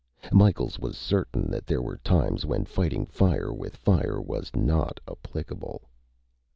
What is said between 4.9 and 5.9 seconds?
applicable.